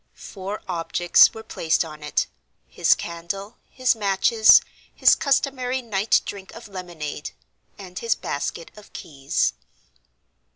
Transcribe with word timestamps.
Four 0.15 0.63
objects 0.67 1.31
were 1.31 1.43
placed 1.43 1.85
on 1.85 2.01
it; 2.01 2.25
his 2.67 2.95
candle, 2.95 3.57
his 3.69 3.93
matches, 3.95 4.59
his 4.91 5.13
customary 5.13 5.83
night 5.83 6.21
drink 6.25 6.51
of 6.55 6.67
lemonade, 6.67 7.29
and 7.77 7.99
his 7.99 8.15
basket 8.15 8.71
of 8.75 8.91
keys. 8.93 9.53